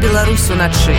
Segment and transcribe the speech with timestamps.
[0.00, 0.96] Беларусь уначы.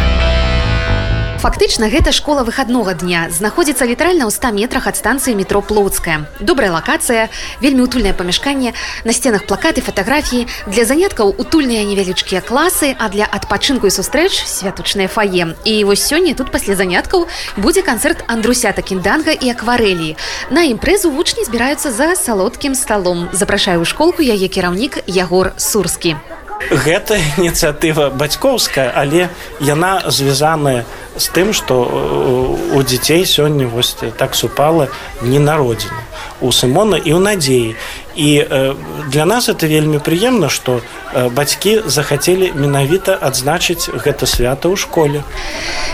[1.41, 6.29] Фактычна гэта школа выхаднога дня знаходзіцца літаральна ў 100 метрах ад станцыі метро плоцкая.
[6.37, 7.33] Добрая лакацыя,
[7.65, 13.89] вельмі утульнае памяшканне, на сценах плакаты, фатаграфіі, для заняткаў утульныя невялічкія класы, а для адпачынку
[13.89, 15.57] і сустрэч святочнае фае.
[15.65, 17.25] І вось сёння тут пасля заняткаў
[17.57, 20.13] будзе канцэрт Андрусята кінданга і акварэлі.
[20.53, 23.33] На імпрэзу вучні збіраюцца за салодкім сталом.
[23.33, 26.21] Запрашаю ў школку яе кіраўнік Ягор Сурскі.
[26.69, 30.85] Гэта ініцыятыва бацькоўская, але яна звязаная
[31.17, 31.83] з тым што
[32.71, 34.87] у дзяцей сёння вось так супала
[35.21, 36.01] не народзіна
[36.41, 37.75] у сымона і ў надзеі
[38.15, 38.75] і э,
[39.09, 40.81] для нас это вельмі прыемна што
[41.13, 45.23] э, бацькі захацелі менавіта адзначыць гэта свята ў школе.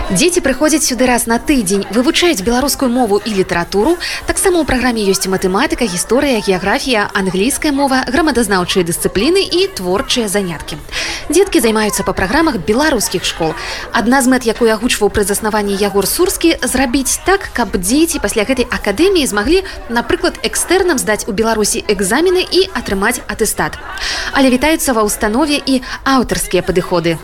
[0.09, 5.27] Дзеці прыходзяць сюды раз на тыдзень вывучаюць беларускую мову і літаратуру таксама ў праграме ёсць
[5.27, 10.77] матэматыка гісторыя геаграфія англійская мова грамадазнаўчыя дысцыпліны і творчыя заняткі
[11.29, 13.51] дзеткі займаюцца па праграмах беларускіх школ.
[13.91, 18.63] Адна з мэт якую агучваў пры заснаванні ягор сурскі зрабіць так каб дзеці пасля гэтай
[18.63, 23.75] акадэміі змаглі напрыклад экстэрнам здаць у беларусі экзамен экзамены і атрымаць атэстат.
[24.31, 27.19] Але вітаюцца ва ўстанове і аўтарскія падыходы.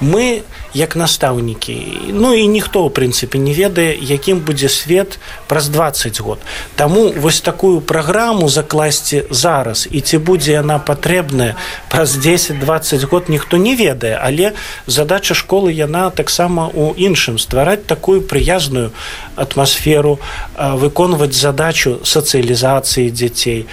[0.00, 0.42] Мы
[0.74, 5.18] як настаўнікі ну і ніхто ў прынцыпе не ведае якім будзе свет
[5.50, 6.38] праз 20 год.
[6.76, 11.56] Таму вось такую праграму закласці зараз і ці будзе яна патрэбная
[11.90, 14.52] праз 10-20 год ніхто не ведае але
[14.86, 17.38] задача школы яна таксама у іншым.
[17.38, 18.90] Ствараць такую прыязную
[19.34, 20.18] атмасферу
[20.54, 23.66] выконваць задачу сацыялізацыі дзяцей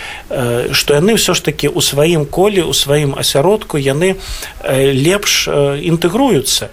[0.72, 4.18] што яны ўсё ж такі у сваім коле у сваім асяродку яны
[4.66, 5.46] лепш
[5.90, 6.70] інтэгруюцца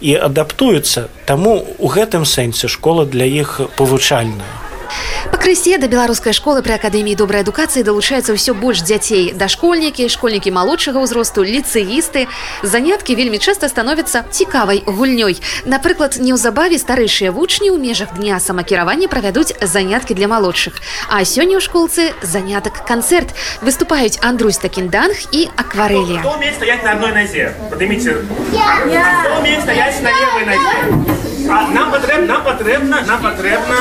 [0.00, 1.08] і адаптуюцца.
[1.26, 4.67] Таму у гэтым сэнсе школа для іх павучальная
[5.30, 11.02] Пакрысе да беларускай школы пры акадэміі добрай адукацыі далучаецца ўсё больш дзяцей дашкольнікі школьнікі малодшага
[11.04, 12.26] ўзросту ліцэісты
[12.62, 19.52] заняткі вельмі часта становяцца цікавай гульнёй напрыклад неўзабаве старэйшыя вучні ў межах дня самакіравання правядуць
[19.60, 26.92] заняткі для малодшых а сёння ў школцы занятак канцэрт выступаюць Андрусь такінданг і акварэлі на
[26.92, 27.54] одной назе
[30.38, 31.18] подыміце
[31.48, 33.78] нам патрэбна нам патрэбна нам патрэбна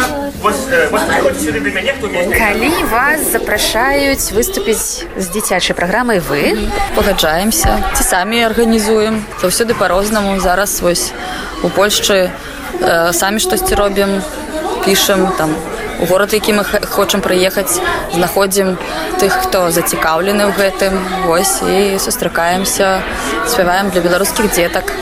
[2.38, 7.84] калі вас запрашаюць выступіць з дзіцячай праграмай вы пагаджаемся.
[7.98, 9.26] Ці самі арганізуем.
[9.42, 11.12] Заўсёды по-рознаму зараз вось
[11.64, 12.30] у польшчы
[12.82, 14.22] э, самі штосьці робім
[14.86, 17.80] пішам там у горад які мы хочам прыехаць
[18.14, 18.78] знаходзім
[19.20, 20.94] тых хто зацікаўлены ў гэтым.
[21.26, 23.02] Вось і сустракаемся
[23.48, 24.94] спяваем для беларускіх дзетак.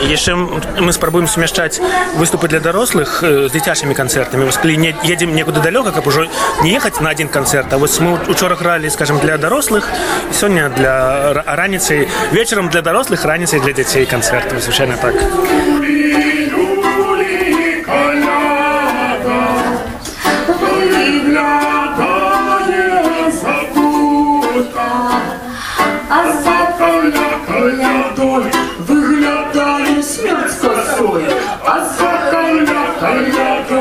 [0.00, 0.34] Яшчэ
[0.80, 1.80] мы спрабуем сумяшчаць
[2.16, 6.26] выступы для дарослых з дзіцячымі канцэртамі вось калі не едзем некуды далёка каб ужо
[6.62, 9.84] не ехаць на адзін канцэрт А вось мы учора гралі скажем для дарослых
[10.32, 15.14] сёння для раніцай вечарам для дарослых раніцай для дзяцей канцэртаў звычайна так
[26.22, 28.44] А за калякою
[28.88, 31.26] виглядає смерть косою,
[31.64, 33.79] а за калякою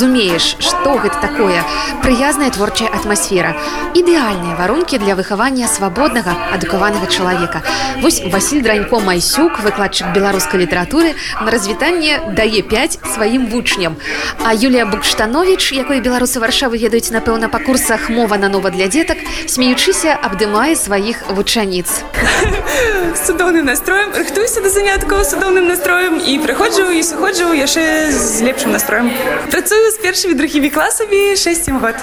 [0.00, 1.60] разумееш што гэта такое.
[2.00, 3.52] Прыязная творчая атмасфера.
[3.92, 7.60] Ідэальныя варункі для выхавання свабоднага адукаванага чалавека.
[8.00, 11.12] Вось Васіль дранько майсюк выкладчык беларускай літаратуры
[11.44, 13.96] на развітанне дае 5 сваім вучням.
[14.40, 19.20] А Юлія букштанович якой беларусы варшавы ведаюць напэўна па курсах мова на нова для дзетак
[19.46, 22.00] смеючыся абдымае сваіх вучаніц
[23.16, 29.10] цудоўным настроем рыхтуйся да заняткаў цудоўным настроем і прыходжу і сыходжу яшчэ з лепшым настроем
[29.50, 31.96] працую з першымі другімі класамі 6 год.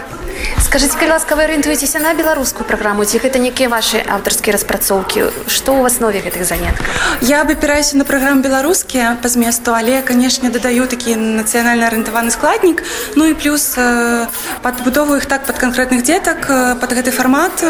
[0.62, 5.74] Скажыце, калі ласка, вы арыентуецеся на беларускую праграму, ці гэта нейкія вашы аўтарскія распрацоўкі, што
[5.74, 6.86] ў аснове гэтых заняткаў?
[7.22, 12.84] Я абапіраюся на праграму беларускія па зместу, але, канешне, дадаю такі нацыянальна арыентаваны складнік.
[13.16, 14.28] Ну і плюс э,
[14.62, 16.46] падбудову іх так пад канкрэтных дзетак,
[16.78, 17.64] пад гэты фармат.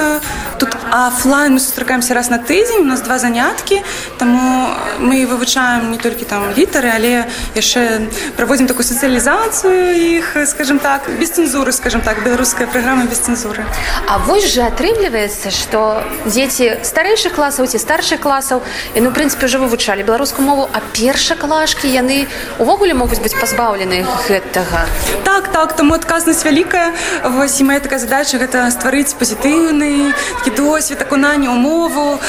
[0.60, 3.84] Тут афлайн мы сустракаемся раз на тыдзень, у нас два заняткі.
[4.18, 8.08] Таму мы вывучаем не толькі там літары, але яшчэ
[8.40, 13.66] праводзім такую сацыялізацыю іх, скажем так, без цэнзуры, скажем так, беларуская праграма без цэнзуры
[14.08, 18.64] А вось жа атрымліваецца што дзеці старэйшых класаў ці старшых класаў
[18.96, 22.28] і ну прынцыпе ўжо вывучалі беларускую мову а першаклашкі яны
[22.60, 24.88] увогуле могуць быць пазбаўлены гэтага?
[25.28, 26.94] Так так таму адказнасць вялікая
[27.36, 32.20] вось і моя такая задача гэта стварыць пазітыўны такі досвед акунання ў мову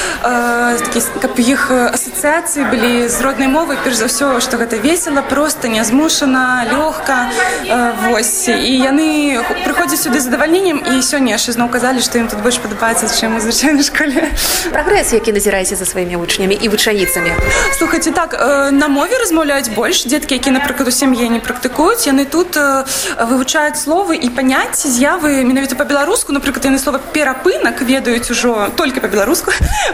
[0.95, 3.77] э, каб іх асацыяцыі былі з роднай мовы.
[3.83, 7.29] Перш за ўсё што гэта весела просто не змушана лёгка
[7.65, 8.47] э, вось.
[8.47, 13.09] І яны прыходзяць сюды задавальненнем і сёння яшчэ зноў казалі што ім тут больш падабаецца
[13.09, 14.29] чым у звычайнай школе.
[14.71, 17.31] Прагрэс які назіраеце за сваімі вучнямі і вучаніцамі
[17.79, 22.25] слухайте так э, на мове размаўляюць больш дзеткі які напрыклад у сям'і не практыкуюць яны
[22.25, 22.83] тут э,
[23.23, 29.51] вывучаюць словы і паняцці з'явы менавіта по-беларуску напрыклад яны слова перапынак ведаюць ужо толькі по-беларуску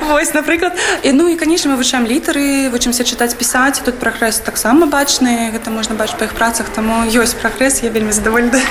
[0.10, 0.74] вось напрыклад
[1.04, 5.52] і ну і канешне мы вывучаем літары вучымся чытаць пісаць тут прагрэс таксама бачны.
[5.54, 6.70] Гэта можна бачыць па іх працах.
[6.70, 8.62] Таму ёсць прагрэс я вельмі задавольна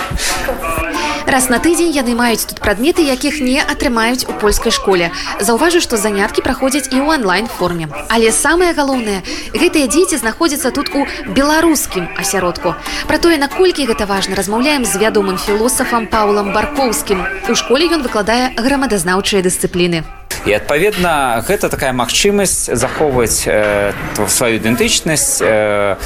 [1.35, 5.11] раз на тыдзень яны маюць тут прадметы якіх не атрымаюць у польскай школе.
[5.41, 10.95] Заўважу што заняткі праходзяць і ў онлайн форме але самае галоўнае гэтыя дзеці знаходзяцца тут
[10.95, 11.03] у
[11.35, 12.79] беларускім асяродку.
[13.11, 17.27] Пра тое наколькі гэта важна размаўляем з вядомым філосафам паулам баркоўскім.
[17.51, 23.93] У школе ён выкладае грамадазнаўчыя дысцыпліны і адпаведна гэта такая магчымасць захоўваць э,
[24.29, 25.96] сваю ідэнтычнасць э,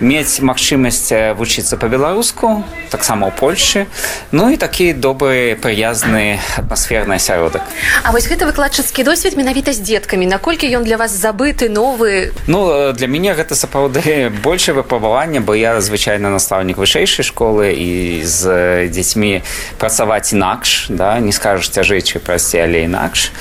[0.00, 2.60] мець магчымасць вучыцца по-беларуску
[2.92, 3.86] таксама ў польльшы
[4.36, 7.64] ну і такі добры прыязны атмасферны асяродак
[8.04, 12.92] А вось гэта выкладчыцкі досвед менавіта з дзеткамі наколькі ён для вас забыты новы ну
[12.92, 18.42] для мяне гэта сапраўды большее выпрабаванне бо я звычайна настаўнік вышэйшай школы і з
[18.92, 19.40] дзецьмі
[19.80, 23.32] працаваць інакш да не скажаш цяжэй чы прасці але інакш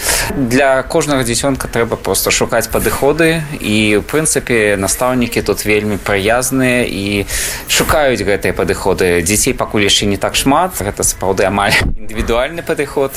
[0.48, 3.42] для кожнага дзіцёнка трэба просто шукаць падыходы.
[3.60, 7.26] І в прынцыпе настаўнікі тут вельмі прыязныя і
[7.68, 9.22] шукаюць гэтыя падыходы.
[9.22, 10.78] Дзяцей пакуль яшчэ не так шмат.
[10.80, 13.12] Гэта сапраўды амаль індывідуальны падыход.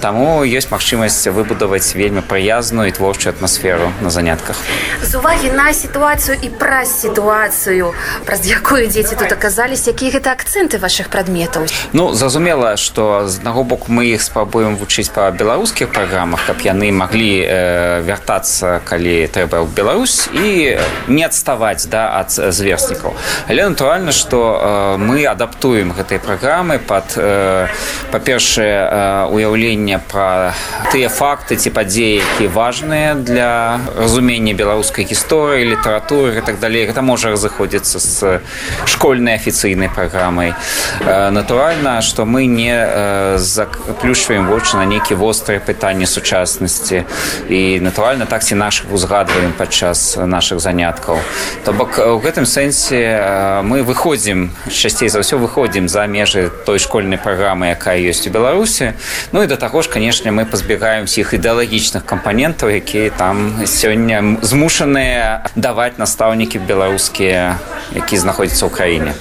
[0.00, 4.56] Таму ёсць магчымасць выбудаваць вельмі прыязную і творчую атмасферу на занятках.
[5.02, 7.94] З увагі на сітуацыю і праз сітуацыю
[8.26, 11.66] праз якую дзеці тут аказались якія гэта акцэнты ваших прадметаў?
[11.92, 16.60] Ну зразумела што з аднаго боку мы іх спрабуем вучыць па беларускіх праграмах праграмах каб
[16.64, 20.78] яны маглі э, вяртацца калі трэба ў Беларусь і
[21.08, 23.14] не адставаць да ад зверстнікаў
[23.48, 27.68] але натуральна што э, мы адаптуем гэтай праграмы под э,
[28.10, 30.54] па-першае э, уяўленне пра
[30.92, 37.02] тыя факты ці падзеі які важныя для разумення беларускай гісторыі літаратуры і так далей гэта
[37.02, 38.40] можа разыходзіцца з
[38.86, 40.54] школьнай афіцыйнай праграмай
[41.00, 47.04] э, натуральна што мы не э, заплюшваем вочы на нейкі вострыя пытанні сучаснасці сучаснасці.
[47.48, 51.18] І натуральна так ці наших узгадваем падчас наших заняткаў.
[51.64, 57.20] То бок у гэтым сэнсе мы выходзім часцей за ўсё выходзім за межы той школьнай
[57.20, 58.96] праграмы якая ёсць у беларусі.
[59.32, 65.44] Ну і да таго ж канешне мы пазбегаем усіх ідэалагічных кампанентаў якія там сёння змушаныя
[65.56, 67.60] даваць настаўнікі беларускія
[67.92, 69.12] які знаходзяцца ў краіне.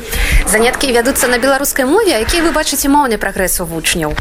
[0.48, 4.16] Заняткі вядуцца на беларускай мове які вы бачыце моўны прагрэс у вучняў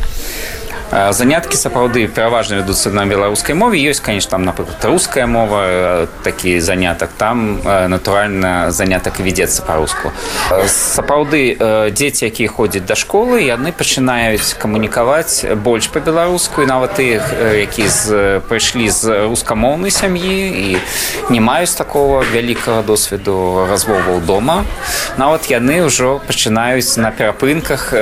[0.92, 3.80] заняткі сапраўды пераважна вядуцца на беларускай мове.
[3.80, 7.10] Ёсць конечно там напрыклад руская мова такі занятак.
[7.16, 10.12] Там натуральна занятак вядзецца па-руску.
[10.68, 11.56] Сапраўды
[11.96, 16.62] дзеці якія ходзяць да школы яны пачынаюць камунікаваць больш па-беларуску.
[16.62, 17.24] І нават тых
[17.56, 20.76] які з прыйшлі з рускамоўнай сям'і і
[21.32, 24.64] не маюць такого вялікага досведу развоваў дома.
[25.16, 27.96] Нават яны ўжо пачынаюць на перапынках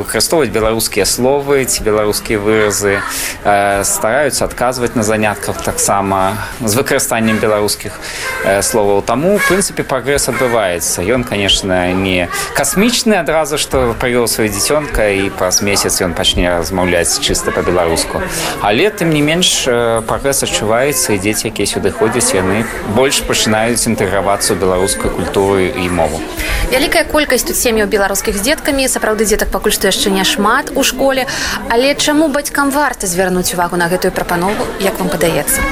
[0.00, 3.00] выкарыстоўваць беларускія словы ці беларускія беларускія выразы
[3.44, 7.98] э, стараюцца адказваць на занятках таксама з выкарыстаннем беларускіх
[8.44, 14.50] э, словаў таму в прынцыпе прагрэс адбываецца ён конечно не касмічны адразу што прывёў сваю
[14.50, 18.22] дзіцёнка і праз месяц ён пачне размаўляць чыста по-беларуску
[18.62, 19.66] але тым не менш
[20.06, 22.64] прагрэс адчуваецца і дзеці якія сюды ходзяць яны
[22.94, 26.20] больш пачынаюць інтэгравацца ў беларускую культуру і мову.
[26.72, 28.88] Вялікая колькасць тут сем'яў беларускіх з дзеткамі.
[28.88, 31.26] Сапраўды дзетак пакуль што яшчэ не шмат у школе.
[31.68, 35.64] Але чым чаму бацькам варта звярнуць увагу на гэтую прапанову як вам падаецца?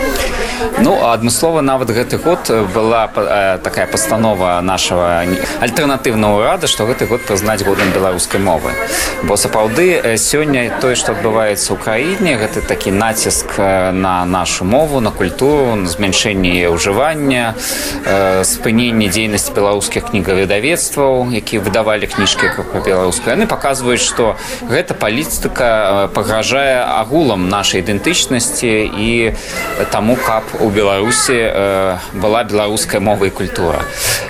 [0.81, 3.09] Ну адмыслова нават гэты год была
[3.61, 5.21] такая пастанова нашего
[5.61, 8.73] альтэрнатыўнага рада што гэты год прызнаць годам беларускай мовы.
[9.25, 13.61] Бо сапраўды сёння тое што адбываецца ў краіне гэта такі націск
[13.93, 17.53] на нашу мову на культуру на змяншэнне ўжывання
[18.49, 24.41] спыненне дзейнасці беларускіх кнігаведавецтваў які выдавалі кніжкі па-беларуску яны паказваюць што
[24.73, 29.35] гэта палітыка па пагражае агулам нашай ідэнтычнасці і
[29.91, 33.83] таму каб у беларусі э, была беларуская мова і культура.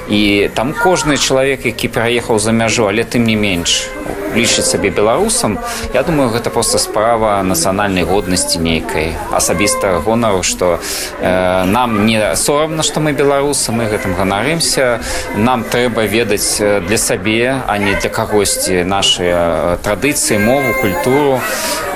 [0.09, 3.93] І там кожны чалавек які пераехаў за мяжу але тым не менш
[4.35, 5.59] лічыць сабе беларусам.
[5.95, 10.79] Я думаю гэта просто справа нацыянальнай годнасці нейкай асабіста гонару што
[11.21, 15.01] э, нам не сорамна што мы беларусы мы гэтым ганарымся
[15.37, 19.35] нам трэба ведаць для сабе а не для кагосьці наши
[19.83, 21.41] традыцыі мову культуру.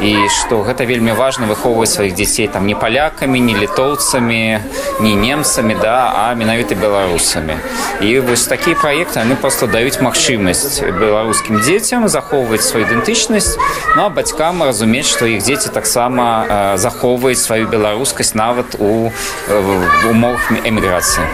[0.03, 4.59] І што гэта вельмі важна выхоўваць сваіх дзяцей там не палякамі не літоўцамі
[5.01, 7.57] не немцамі да а менавіта беларусамі.
[8.01, 13.57] І вось такія праекты яны просто даюць магчымасць беларускім дзецям захоўваць сваю ідэнтычнасць.
[13.97, 19.13] Ну а бацькам разумець што іх дзеці таксама захоўваюць сваю беларускасць нават у
[20.09, 21.29] умовах эміграцыі.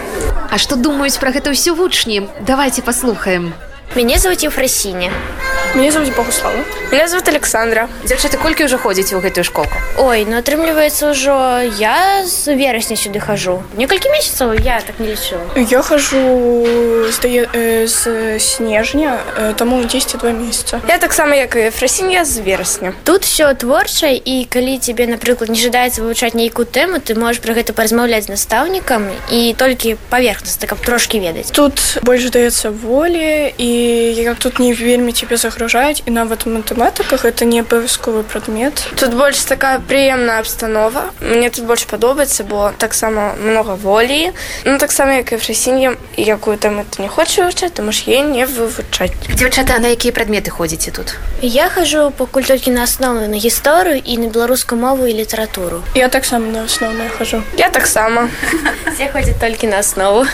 [0.51, 2.27] А што думаюць пра гэта ўсё вучні?
[2.43, 3.53] Давайте паслухаем.
[3.95, 5.11] Мяне зовут Ефрасіня.
[5.73, 6.57] Меня зовут Богуслава.
[6.91, 7.87] Меня зовут Александра.
[8.03, 9.71] Дзяўчаты колькі ўжо ходзіце ў гэтую школку?
[9.95, 13.63] Ой, ну атрымліваецца ўжо я з верасня сюды хожу.
[13.79, 15.39] Некалькі месяцаў я так не лічу.
[15.55, 16.67] Я хожу
[17.15, 20.83] здае, э, з снежня, э, таму 10-2 месяца.
[20.91, 22.91] Я таксама як і Ефрасінья з верасня.
[23.07, 27.55] Тут все творчае і калі тебе, напрыклад, не жадаецца вывучаць нейкую тэму, ты можаш пра
[27.55, 31.55] гэта паразмаўляць з настаўнікам і толькі паверхнасна, каб трошкі ведаць.
[31.55, 33.71] Тут больш даецца волі і
[34.19, 35.60] як тут не вельмі тебе загружаюць
[36.05, 41.85] і нават матэматыка гэта не абавязковы прадмет тут больш такая прыемная абстанова мне тут больш
[41.85, 44.31] падобаецца бо таксама много волі
[44.65, 48.45] ну таксама як і фрасіньем якую там это не хоча вывучаць тому ж е не
[48.45, 51.15] вывучаць дзяўчата на якія прадметы ходзіце тут?
[51.41, 56.07] Я хожу пакуль толькі на аснову на гісторыю і на беларускую мову і літаратуру я
[56.07, 57.43] таксама на асноўную хожу.
[57.57, 58.29] Я таксама
[58.93, 60.25] все ходзяць толькі на аснову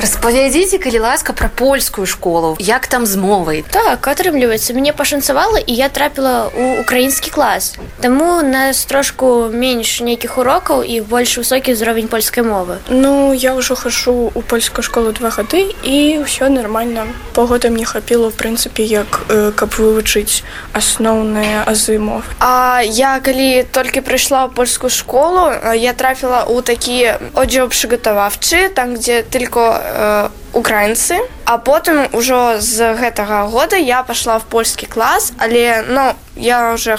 [0.00, 2.56] распавядзіце калі ласка пра польскую школу.
[2.60, 7.74] Як там з мовай так атрымліваецца атрымліваецца мне пашанцавала і я трапіла ў украінскі клас
[8.00, 12.78] Таму нас трошку менш нейкіх урокаў і больш высокі ўзровень польскай мовы.
[12.88, 17.06] Ну я ўжо хашу у польскую школу два гады і ўсё нормально.
[17.34, 23.64] Погода мне хапіла в прынцыпе як э, каб вывучыць асноўныя азы мов А я калі
[23.72, 30.28] толькі прыйшла ў польскую школу я трапіла ў такі одзел прыгатаваўчы там дзе tylko э,
[30.54, 31.18] украінцы.
[31.44, 36.96] А потым ужо з гэтага года я пашла в польскі клас але ну я уже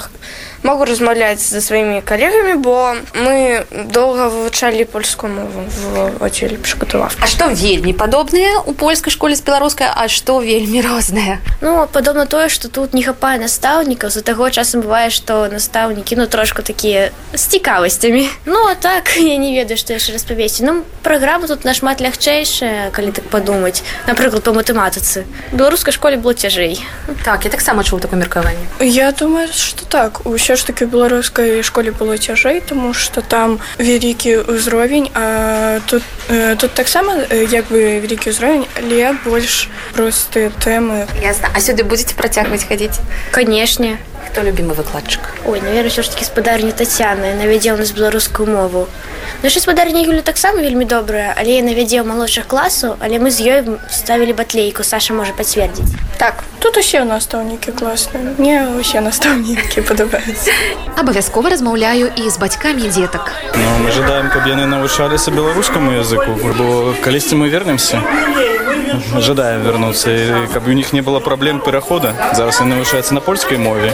[0.65, 7.27] могу размаўляць за сваімі калегамі бо мы доўга вывучалі польскую мову в отеле прыгатував А
[7.29, 12.49] што вельмі падобнае у польскай школе з беларускай а што вельмі рознае Ну падобна тое
[12.49, 17.43] што тут не хапае настаўнікаў за таго часам бывае што настаўнікі ну трошку такія з
[17.45, 22.89] цікавасцямі Ну а так я не ведаю што яшчэ распавесці Ну праграма тут нашмат лягчэйшая
[22.89, 26.81] калі так падумаць напрыклад по матэматыцы беларускай школе было цяжэй
[27.23, 30.25] Так я таксама чуў такое меркаванне Я думаю што так.
[30.25, 36.55] Усё ж таки беларускай школе было цяжэй тому что там вялікі ўзровень а тут э,
[36.55, 41.07] тут таксама як бы вялікі ўзровень але больш простыя тэмы.
[41.21, 42.99] Ясна а сюды будете працягваць хадзіць?
[43.31, 43.97] Канешне
[44.35, 48.87] хто любімы выкладчык ой наверное все ж таки спадарня татяна навядзе у нас беларускую мову.
[49.43, 53.79] Наша спадарня юля таксама вельмі добрая але я навядзе малодшых класу але мы з ёй
[53.89, 54.83] ставілі батлейку.
[54.83, 60.51] Саша можа пацвердзіць так тут усе настаўнікі класныя мне усе настаўнікі падабаюцца
[60.99, 66.35] абавязкова размаўляю і з бацькамі дзетак ну, мы жадаем каб яны навучаліся беларускаму языку.
[66.59, 68.03] Бо калісьці мы вернемся
[69.20, 70.10] жадаем вярнуцца
[70.52, 73.92] каб у них не было праблем перахода зараз яны навучаюцца на польскай мове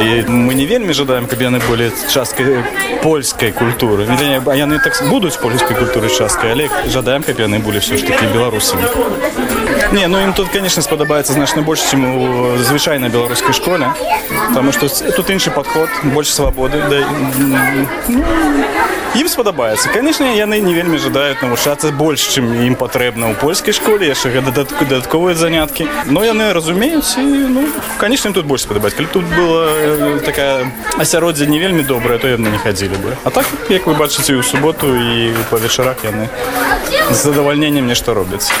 [0.00, 2.64] і мы не вельмі жадаем каб яны былі часткай
[3.02, 7.96] польскай культуры а яны так будуць польскай культуры часткай але жадаем каб яны былі все
[7.96, 8.82] ж таки беларусамі
[9.92, 13.92] не ну ім тут конечно спадабаецца значна больш чым у звычайнай беларускай школе
[14.48, 16.98] потому что тут іншы подход больш свабоды да
[19.15, 19.89] ім спадабаецца.
[19.93, 24.85] Конечно яны не вельмі жадаюць навучацца больш чым ім патрэбна ў польскай школе яшчэ дадатку
[24.85, 25.87] дадатковыя заняткі.
[26.05, 31.59] Но яны разумеюць і ну конечно тут больш спадабаць калі тут была такая асяроддзе не
[31.59, 35.33] вельмі добрая то яны не хадзілі бы а так як вы бачыце ў суботу і
[35.49, 36.29] па вечарах яны
[37.09, 38.51] з задавальненнем нешта робяць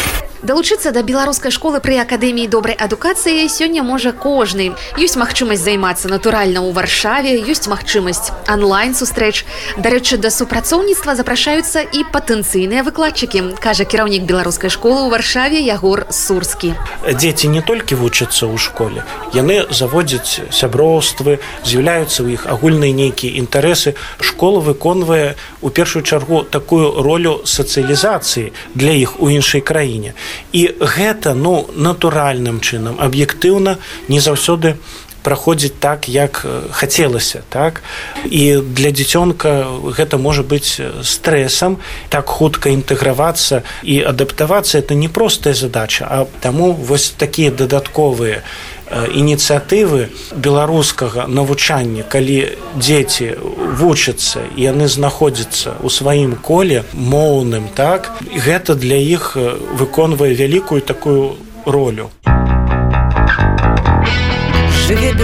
[0.41, 4.71] Далучыцца да беларускай школы пры акадэміі добрай адукацыі сёння можа кожны.
[4.95, 9.43] Ёсць магчымасць займацца натуральна ў варшаве, ёсць магчымасць онлайн сустрэч.
[9.75, 16.71] Дарэчы, да супрацоўніцтва запрашаюцца і патэнцыйныя выкладчыкі, кажа кіраўнік беларускай школы ў варшаве Ягор Сурскі.
[17.03, 19.03] Дзеці не толькі вучацца ў школе.
[19.35, 23.99] Яны заводзяць сяброўствы, з'яўляюцца ў іх агульныя нейкія інтарэсы.
[24.23, 30.15] Школа выконвае у першую чаргу такую ролю сацыялізацыі для іх у іншай краіне
[30.51, 34.75] і гэта ну натуральным чынам аб'ектыўна не заўсёды
[35.23, 37.83] праходзіць так як хацелася так?
[38.25, 41.77] І для дзіцёнка гэта можа быць стрэсам
[42.09, 48.43] так хутка інтэгравацца і адаптавацца это непростая задача а таму вось такія дадатковыя
[48.89, 53.37] ініцыятывы беларускага навучання калі дзеці
[53.77, 58.11] вучацца яны знаходзяцца ў сваім коле моўным так?
[58.33, 59.37] Гэта для іх
[59.77, 62.48] выконвае вялікую такую ролю жыве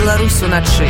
[0.05, 0.87] беларусу начы